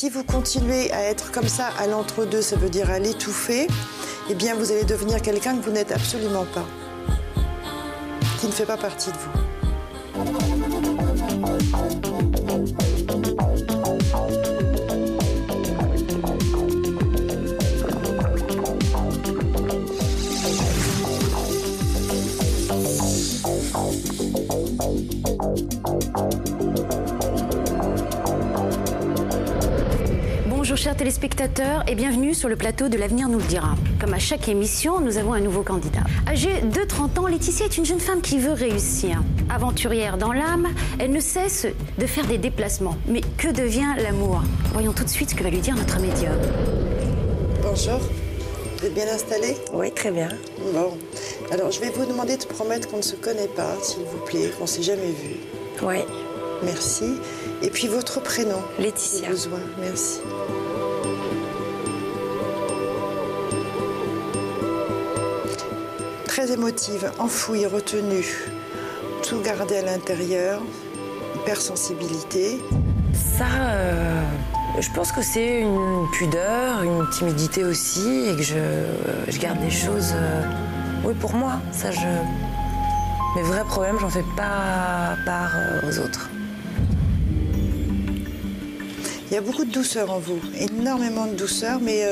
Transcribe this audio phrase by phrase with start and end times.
[0.00, 3.66] Si vous continuez à être comme ça à l'entre-deux, ça veut dire à l'étouffer,
[4.30, 6.64] eh bien vous allez devenir quelqu'un que vous n'êtes absolument pas,
[8.38, 9.48] qui ne fait pas partie de vous.
[30.78, 33.74] Chers téléspectateurs et bienvenue sur le plateau de l'avenir nous le dira.
[34.00, 36.04] Comme à chaque émission, nous avons un nouveau candidat.
[36.28, 39.20] Âgée de 30 ans, Laetitia est une jeune femme qui veut réussir.
[39.50, 40.68] Aventurière dans l'âme,
[41.00, 41.66] elle ne cesse
[41.98, 42.96] de faire des déplacements.
[43.08, 44.40] Mais que devient l'amour?
[44.72, 46.36] Voyons tout de suite ce que va lui dire notre médium.
[47.60, 47.98] Bonjour,
[48.78, 50.28] vous êtes bien installé Oui, très bien.
[50.72, 50.96] Bon.
[51.50, 54.52] Alors je vais vous demander de promettre qu'on ne se connaît pas, s'il vous plaît,
[54.56, 55.34] qu'on ne s'est jamais vu.
[55.82, 56.04] Oui.
[56.62, 57.14] Merci.
[57.62, 58.62] Et puis votre prénom?
[58.78, 59.22] Laetitia.
[59.22, 60.20] J'ai besoin, merci.
[66.58, 68.26] Émotive, enfouie, retenue,
[69.22, 70.60] tout gardé à l'intérieur,
[71.36, 72.60] hypersensibilité.
[73.14, 74.22] Ça, euh,
[74.80, 78.56] je pense que c'est une pudeur, une timidité aussi, et que je,
[79.28, 80.42] je garde des choses, euh,
[81.04, 81.60] oui, pour moi.
[81.70, 82.08] Ça, je.
[83.36, 86.28] Mes vrais problèmes, j'en fais pas part euh, aux autres.
[89.30, 92.02] Il y a beaucoup de douceur en vous, énormément de douceur, mais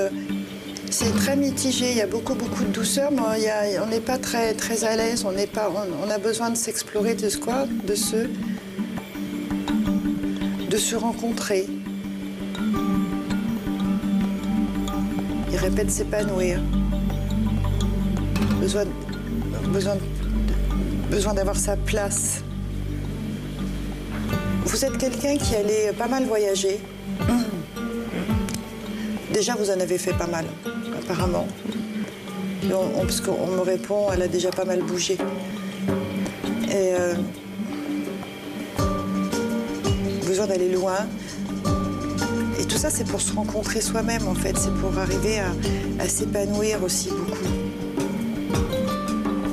[0.99, 1.91] c'est très mitigé.
[1.91, 3.21] Il y a beaucoup, beaucoup de douceur, mais
[3.81, 5.27] on n'est pas très, très à l'aise.
[5.27, 8.29] On, on, a besoin de s'explorer, de ce quoi De se,
[10.71, 11.67] de se rencontrer.
[15.51, 16.63] Il répète s'épanouir.
[18.59, 18.85] Besoin,
[19.69, 19.97] besoin,
[21.11, 22.41] besoin d'avoir sa place.
[24.65, 26.81] Vous êtes quelqu'un qui allait pas mal voyager.
[29.37, 30.47] Déjà, vous en avez fait pas mal,
[30.99, 31.47] apparemment.
[32.73, 35.19] On- parce qu'on me répond, elle a déjà pas mal bougé.
[36.71, 37.13] Et euh,
[40.27, 41.07] besoin d'aller loin.
[42.59, 44.57] Et tout ça, c'est pour se rencontrer soi-même, en fait.
[44.57, 45.41] C'est pour arriver
[46.01, 47.53] à, s'épanouir aussi beaucoup.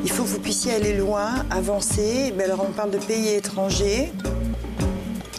[0.05, 2.33] Il faut que vous puissiez aller loin, avancer.
[2.41, 4.13] Alors, on parle de pays étrangers.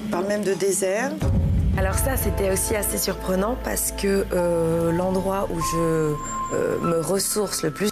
[0.05, 1.13] On parle même de désert.
[1.77, 7.63] Alors ça, c'était aussi assez surprenant parce que euh, l'endroit où je euh, me ressource
[7.63, 7.91] le plus,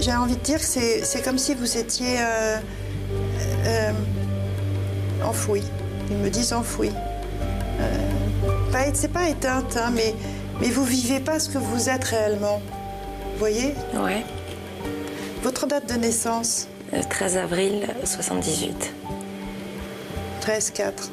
[0.00, 3.92] J'ai envie de dire c'est comme si vous étiez euh,
[5.22, 5.62] enfoui.
[6.10, 6.90] Ils me disent enfoui.
[8.70, 10.14] Pas, c'est pas éteinte, hein, mais,
[10.60, 12.60] mais vous vivez pas ce que vous êtes réellement.
[13.32, 13.74] Vous voyez?
[13.94, 14.24] Ouais,
[15.42, 18.92] Votre date de naissance, euh, 13 avril 78.
[20.42, 21.10] 13-4.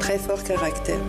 [0.00, 1.00] Très fort caractère.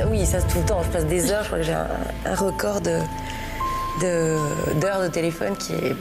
[0.00, 0.82] Ça, oui, ça tout le temps.
[0.82, 1.42] Je passe des heures.
[1.42, 1.88] Je crois que j'ai un,
[2.24, 2.98] un record de
[4.00, 4.38] de-
[4.80, 5.94] d'heures de, téléphone qui est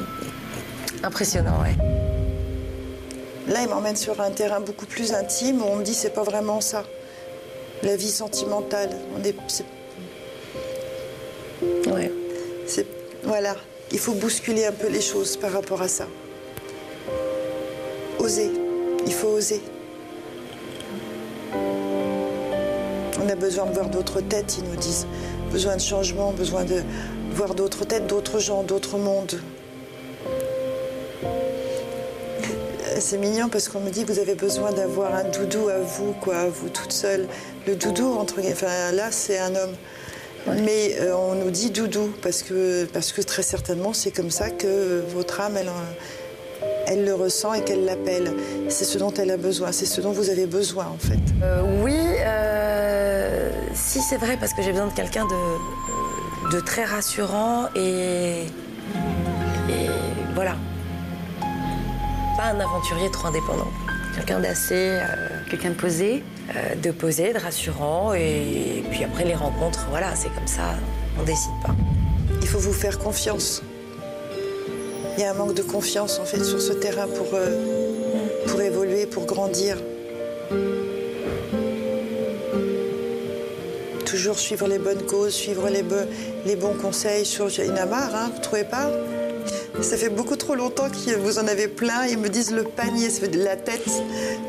[1.04, 1.62] impressionnant.
[1.62, 1.76] Ouais.
[3.52, 6.24] Là, il m'emmène sur un terrain beaucoup plus intime où on me dit c'est pas
[6.24, 6.84] vraiment ça.
[7.84, 8.90] La vie sentimentale.
[9.18, 9.66] On est, c'est-
[11.92, 12.12] Ouais.
[12.68, 12.88] c'est-
[13.24, 13.56] voilà.
[13.92, 16.06] Il faut bousculer un peu les choses par rapport à ça.
[18.20, 18.52] Oser.
[19.08, 19.62] Il faut oser.
[23.30, 25.06] On a besoin de voir d'autres têtes, ils nous disent.
[25.52, 26.82] Besoin de changement, besoin de
[27.32, 29.40] voir d'autres têtes, d'autres gens, d'autres mondes.
[31.14, 35.78] Euh, C'est mignon parce qu'on me dit que vous avez besoin d'avoir un doudou à
[35.78, 37.28] vous, quoi, à vous toute seule.
[37.68, 39.76] Le doudou, entre guillemets, enfin là, c'est un homme.
[40.64, 44.50] Mais euh, on nous dit doudou parce que, parce que très certainement, c'est comme ça
[44.50, 48.34] que votre âme, elle, euh, elle le ressent et qu'elle l'appelle.
[48.70, 51.20] C'est ce dont elle a besoin, c'est ce dont vous avez besoin, en fait.
[51.44, 52.59] Euh, oui, euh,
[53.80, 58.44] si c'est vrai, parce que j'ai besoin de quelqu'un de, de très rassurant et,
[59.70, 59.90] et
[60.34, 60.56] voilà.
[62.38, 63.68] Pas un aventurier trop indépendant.
[64.16, 66.24] Quelqu'un d'assez euh, Quelqu'un de posé
[66.56, 70.76] euh, de posé, de rassurant et, puis après les rencontres, voilà, c'est comme ça,
[71.20, 71.76] on décide pas.
[72.42, 73.62] Il faut vous faire confiance.
[75.18, 78.62] Il y a un manque de confiance, en fait, sur ce terrain pour, euh, pour
[78.62, 79.78] évoluer, pour grandir.
[84.38, 85.84] Suivre les bonnes causes, suivre les,
[86.46, 88.92] les bons conseils sur Inamar, hein, vous trouvez pas?
[89.82, 92.06] Ça fait beaucoup trop longtemps que vous en avez plein.
[92.06, 93.88] Ils me disent le panier, la tête.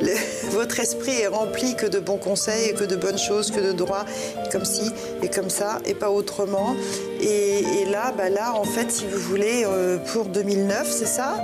[0.50, 4.04] votre esprit est rempli que de bons conseils, que de bonnes choses, que de droits,
[4.50, 4.90] comme ci
[5.22, 6.74] et comme ça, et pas autrement.
[7.20, 11.36] Et, là, bah là, en fait, si vous voulez, euh, pour 2009, c'est ça?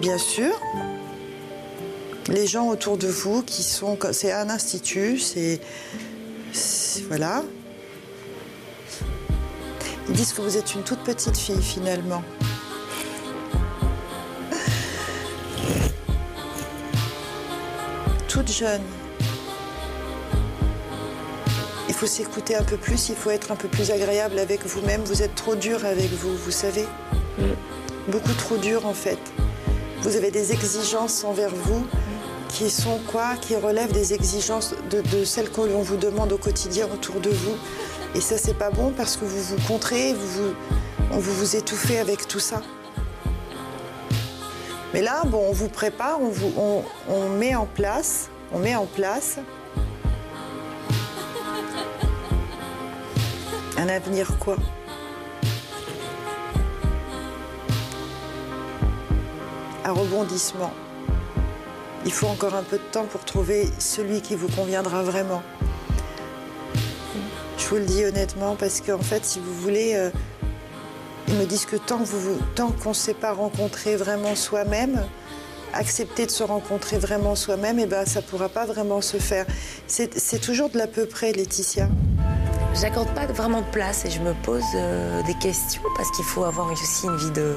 [0.00, 0.52] Bien sûr.
[2.28, 3.96] Les gens autour de vous qui sont.
[4.12, 5.60] C'est un institut, c'est.
[7.08, 7.44] Voilà.
[10.10, 12.22] Ils disent que vous êtes une toute petite fille finalement.
[18.28, 18.82] toute jeune.
[21.88, 25.02] Il faut s'écouter un peu plus, il faut être un peu plus agréable avec vous-même.
[25.02, 26.86] Vous êtes trop dur avec vous, vous savez.
[27.38, 27.42] Mm.
[28.08, 29.18] Beaucoup trop dur en fait.
[30.02, 31.84] Vous avez des exigences envers vous
[32.48, 33.34] qui sont quoi?
[33.40, 37.56] Qui relèvent des exigences de, celles que l'on vous demande au quotidien autour de vous.
[38.14, 40.54] Et ça, c'est pas bon parce que vous vous contrez, vous
[41.10, 42.62] vous, vous étouffez avec tout ça.
[44.92, 48.86] Mais là, bon, on vous prépare, on, vous, on, met en place, on met en
[48.86, 49.38] place
[53.78, 54.56] un avenir quoi?
[59.84, 60.72] Un rebondissement.
[62.04, 65.42] Il faut encore un peu de temps pour trouver celui qui vous conviendra vraiment.
[67.70, 70.10] Vous le dis honnêtement parce qu'en fait, si vous voulez, euh,
[71.28, 72.00] ils me disent que tant
[72.72, 75.00] qu'on ne s'est pas rencontré vraiment soi-même,
[75.72, 79.18] accepter de se rencontrer vraiment soi-même, et eh ben, ça ne pourra pas vraiment se
[79.18, 79.46] faire.
[79.86, 81.88] C'est toujours de l'à peu près, Laetitia.
[82.74, 86.42] J'accorde pas vraiment de place et je me pose euh, des questions parce qu'il faut
[86.42, 87.56] avoir aussi une vie de,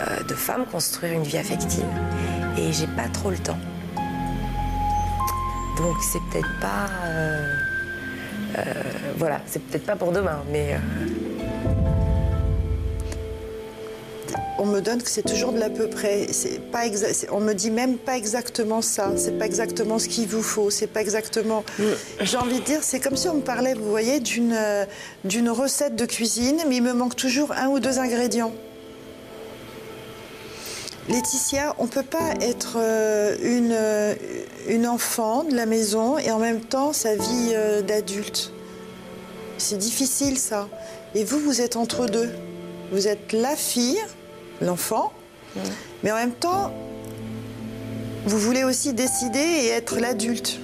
[0.00, 1.86] euh, de, femme, construire une vie affective.
[2.58, 3.58] Et j'ai pas trop le temps.
[5.76, 6.88] Donc c'est peut-être pas.
[9.16, 10.76] Voilà, c'est peut-être pas pour demain, mais.
[14.62, 16.28] on me donne que c'est toujours de l'à peu près.
[16.30, 16.82] C'est pas
[17.32, 19.12] on me dit même pas exactement ça.
[19.16, 20.70] C'est pas exactement ce qu'il vous faut.
[20.70, 21.64] C'est pas exactement.
[22.20, 24.84] J'ai envie de dire, c'est comme si on me parlait, vous voyez, d'une euh,
[25.24, 28.52] d'une recette de cuisine, mais il me manque toujours un ou deux ingrédients.
[31.08, 34.14] Laetitia, on ne peut pas être euh, une, euh,
[34.68, 37.54] une enfant de la maison et en même temps sa vie
[37.86, 38.52] d'adulte.
[39.58, 40.68] C'est difficile ça.
[41.14, 42.30] Et vous, vous êtes entre deux.
[42.92, 43.98] Vous êtes la fille
[44.60, 45.12] l'enfant,
[46.02, 46.72] mais en même temps,
[48.26, 50.60] vous voulez aussi décider et être l'adulte.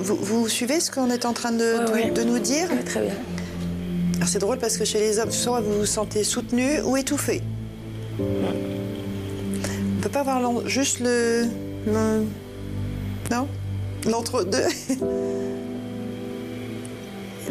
[0.00, 4.26] Vous, suivez ce qu'on est en train de, de, nous dire Très bien.
[4.26, 7.42] c'est drôle parce que chez les hommes, soit vous vous sentez soutenu ou étouffé.
[9.98, 11.48] On ne peut pas avoir juste le,
[11.84, 12.22] le
[13.32, 13.48] non?
[14.06, 14.62] L'entre-deux.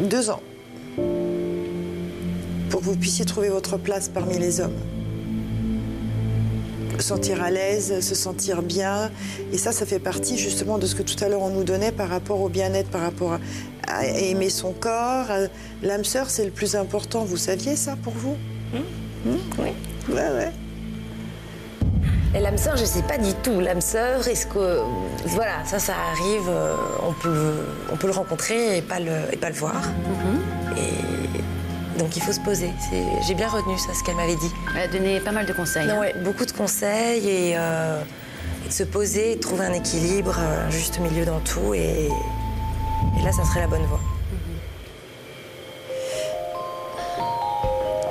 [0.00, 0.40] Deux ans
[2.70, 4.76] pour que vous puissiez trouver votre place parmi les hommes
[7.02, 9.10] sentir à l'aise, se sentir bien.
[9.52, 11.92] Et ça, ça fait partie justement de ce que tout à l'heure on nous donnait
[11.92, 13.38] par rapport au bien-être, par rapport
[13.86, 15.26] à, aimer son corps.
[15.82, 17.24] L'âme sœur, c'est le plus important.
[17.24, 18.36] Vous saviez ça pour vous?
[18.72, 19.30] Mmh.
[19.30, 19.36] Mmh.
[19.58, 19.68] Oui.
[20.08, 20.52] Ouais, ouais.
[22.34, 23.60] Et l'âme sœur, je ne sais pas du tout.
[23.60, 24.80] L'âme sœur, est-ce que.
[25.26, 27.54] Voilà, ça, ça arrive, euh, on peut,
[27.90, 29.82] on peut le rencontrer et pas le, et pas le voir.
[30.76, 32.70] Et donc il faut se poser.
[33.26, 34.50] J'ai bien retenu ça, ce qu'elle m'avait dit.
[34.74, 35.90] Elle a donné pas mal de conseils.
[35.90, 36.02] Hein.
[36.22, 38.00] beaucoup de conseils et, euh,
[38.66, 41.74] de se poser, de trouver un équilibre, un juste milieu dans tout.
[41.74, 42.08] Et,
[43.24, 44.00] là, ça serait la bonne voie.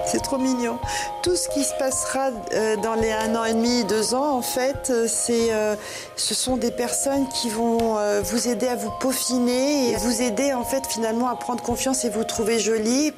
[0.09, 0.79] C'est trop mignon.
[1.21, 4.41] Tout ce qui se passera euh, dans les un an et demi, deux ans, en
[4.41, 5.75] fait, c'est, euh,
[6.15, 10.63] ce sont des personnes qui vont vous aider à vous peaufiner et vous aider, en
[10.63, 13.13] fait, finalement, à prendre confiance et vous trouver jolie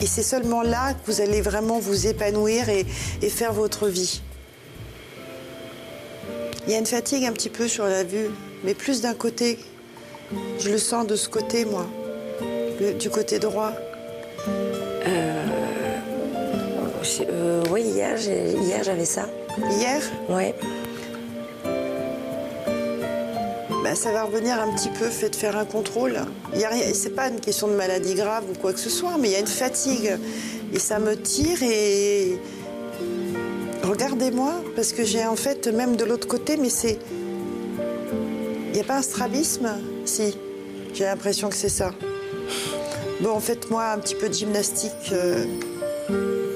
[0.00, 2.84] et c'est seulement là que vous allez vraiment vous épanouir et,
[3.28, 4.22] faire votre vie.
[6.66, 8.30] Il y a une fatigue un petit peu sur la vue,
[8.64, 9.58] mais plus d'un côté.
[10.58, 11.86] Je le sens de ce côté, moi,
[12.98, 13.72] du côté droit.
[18.00, 18.18] Hier,
[18.62, 19.28] hier j'avais ça.
[19.78, 20.00] Hier?
[20.28, 20.54] Oui.
[23.82, 26.18] Bah, ça va revenir un petit peu, fait de faire un contrôle.
[26.94, 29.36] C'est pas une question de maladie grave ou quoi que ce soit, mais il y
[29.36, 30.16] a une fatigue.
[30.72, 32.38] Et ça me tire et.
[33.82, 36.98] Regardez-moi, parce que j'ai en fait, même de l'autre côté, mais c'est.
[38.68, 39.68] Il n'y a pas un strabisme?
[40.04, 40.36] Si,
[40.94, 41.90] j'ai l'impression que c'est ça.
[43.20, 45.44] Bon, faites-moi un petit peu de gymnastique euh,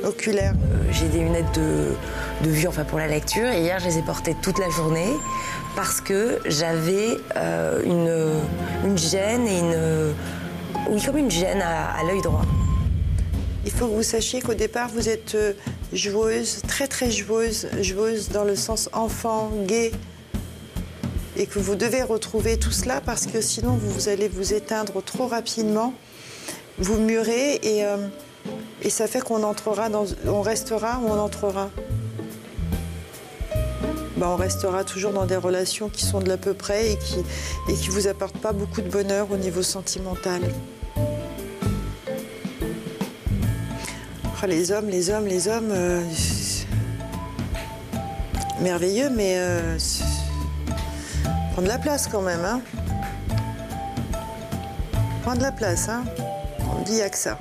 [0.07, 0.55] oculaire.
[0.95, 1.93] J'ai des lunettes de,
[2.45, 5.13] de vue, enfin pour la lecture, et hier je les ai portées toute la journée
[5.75, 7.83] parce que j'avais euh,
[8.85, 10.15] une, gêne et une,
[10.89, 12.45] oui, comme une gêne à, l'œil droit.
[13.65, 15.55] Il faut que vous sachiez qu'au départ, vous êtes euh,
[15.93, 19.91] joueuse, très très joueuse, joueuse dans le sens enfant, gay,
[21.37, 25.27] et que vous devez retrouver tout cela parce que sinon vous allez vous éteindre trop
[25.27, 25.93] rapidement,
[26.79, 27.97] vous murez et, euh,
[28.83, 29.89] et ça fait qu'on entrera
[30.27, 31.71] on restera ou on entrera?
[34.17, 37.17] Ben, on restera toujours dans des relations qui sont de l'à peu près et qui
[37.69, 40.43] et qui vous apportent pas beaucoup de bonheur au niveau sentimental.
[44.45, 46.03] Ah, les hommes, les hommes, les hommes, euh,
[48.61, 49.79] merveilleux, mais euh,
[51.55, 52.61] prendre la place quand même, hein.
[55.23, 56.05] Prendre la place, hein.
[56.77, 57.39] On dit à que ça.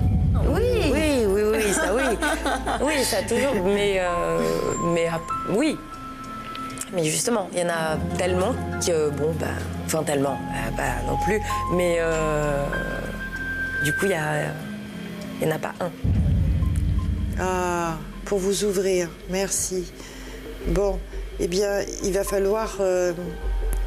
[2.80, 4.40] Oui, ça toujours, mais, euh,
[4.92, 5.08] mais
[5.50, 5.78] oui,
[6.92, 8.54] mais justement, il y en a tellement
[8.84, 9.46] que, bon, bah,
[9.86, 10.38] enfin tellement,
[10.76, 11.40] bah, non plus,
[11.72, 12.64] mais euh,
[13.84, 14.10] du coup, il
[15.40, 15.90] n'y en a pas un.
[17.40, 17.94] Ah,
[18.24, 19.92] pour vous ouvrir, merci.
[20.68, 20.98] Bon,
[21.40, 22.78] eh bien, il va falloir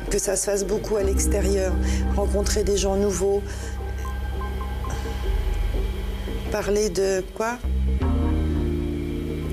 [0.10, 1.74] que ça se fasse beaucoup à l'extérieur,
[2.16, 3.42] rencontrer des gens nouveaux,
[6.52, 7.58] parler de quoi?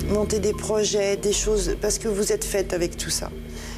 [0.09, 3.29] Monter des projets, des choses, parce que vous êtes faite avec tout ça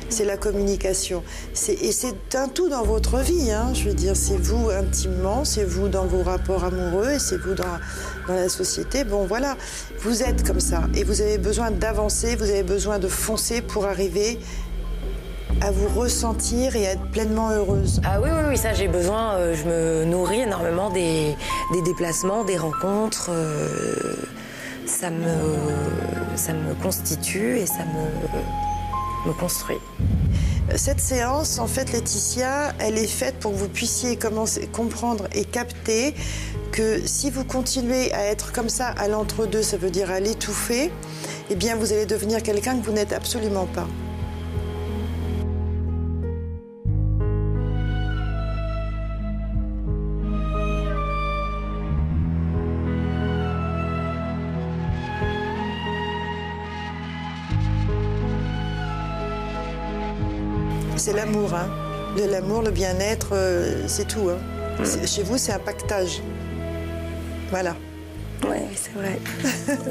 [0.09, 1.23] c'est la communication.
[1.67, 3.73] Et c'est un tout dans votre vie, hein.
[3.73, 7.53] je veux dire, c'est vous intimement, c'est vous dans vos rapports amoureux, et c'est vous
[7.53, 7.65] dans,
[8.27, 9.03] la société.
[9.03, 9.55] Bon, voilà,
[9.99, 13.85] vous êtes comme ça, et vous avez besoin d'avancer, vous avez besoin de foncer pour
[13.85, 14.39] arriver
[15.61, 17.99] à vous ressentir et à être pleinement heureuse.
[18.03, 19.35] Ah oui, oui, oui, ça j'ai besoin.
[19.35, 21.35] Euh, je me nourris énormément des,
[21.73, 23.29] des déplacements, des rencontres.
[23.31, 24.13] Euh,
[24.87, 27.85] ça, me, constitue et ça
[29.25, 29.77] me construit.
[30.75, 34.17] Cette séance, en fait, Laetitia, elle est faite pour que vous puissiez
[34.71, 36.13] comprendre et capter
[36.71, 40.91] que si vous continuez à être comme ça à l'entre-deux, ça veut dire à l'étouffer,
[41.49, 43.87] eh bien, vous allez devenir quelqu'un que vous n'êtes absolument pas.
[61.07, 61.53] C'est l'amour.
[61.53, 61.69] Hein.
[62.29, 64.29] L'amour, le bien-être, euh, c'est tout.
[64.29, 64.39] Hein.
[64.79, 65.07] Mm.
[65.07, 66.21] Chez vous, c'est un pactage.
[67.49, 67.77] Voilà.
[68.43, 69.17] Oui, c'est vrai.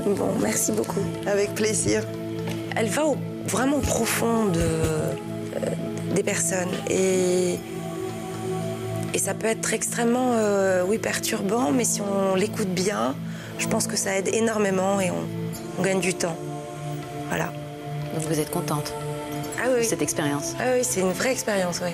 [0.06, 1.00] bon, merci beaucoup.
[1.26, 2.02] Avec plaisir.
[2.76, 5.14] Elle va au, vraiment profond de, euh,
[6.14, 6.68] des personnes.
[6.90, 7.58] Et,
[9.14, 13.14] et ça peut être extrêmement euh, oui, perturbant, mais si on l'écoute bien,
[13.58, 15.24] je pense que ça aide énormément et on,
[15.78, 16.36] on gagne du temps.
[17.28, 17.54] Voilà.
[18.28, 18.92] Vous êtes contente?
[19.66, 19.84] Ah oui.
[19.84, 20.54] cette expérience.
[20.58, 21.90] Ah oui, c'est une vraie expérience, oui.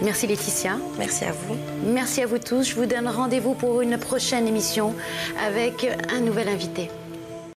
[0.00, 0.76] Merci Laetitia.
[0.96, 1.56] Merci à vous.
[1.84, 2.62] Merci à vous tous.
[2.62, 4.94] Je vous donne rendez-vous pour une prochaine émission
[5.44, 6.88] avec un nouvel invité.